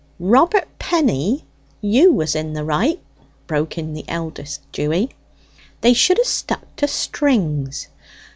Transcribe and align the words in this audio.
"Robert 0.19 0.67
Penny, 0.79 1.45
you 1.79 2.11
was 2.11 2.33
in 2.35 2.53
the 2.53 2.63
right," 2.63 2.99
broke 3.45 3.77
in 3.77 3.93
the 3.93 4.03
eldest 4.07 4.61
Dewy. 4.71 5.11
"They 5.81 5.93
should 5.93 6.17
ha' 6.17 6.25
stuck 6.25 6.75
to 6.77 6.87
strings. 6.87 7.87